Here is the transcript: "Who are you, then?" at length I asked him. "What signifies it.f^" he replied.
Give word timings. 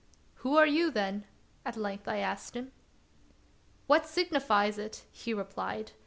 "Who 0.41 0.57
are 0.57 0.65
you, 0.65 0.89
then?" 0.89 1.25
at 1.63 1.77
length 1.77 2.07
I 2.07 2.17
asked 2.17 2.55
him. 2.55 2.71
"What 3.85 4.07
signifies 4.07 4.79
it.f^" 4.79 5.03
he 5.11 5.31
replied. 5.31 5.91